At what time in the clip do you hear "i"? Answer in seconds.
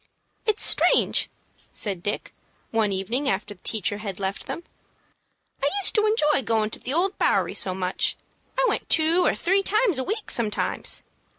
5.61-5.69, 8.57-8.65